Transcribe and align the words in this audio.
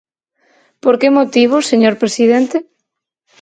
¿Por 0.83 0.95
que 0.99 1.09
motivo, 1.17 1.55
señor 1.69 1.95
presidente? 2.01 2.57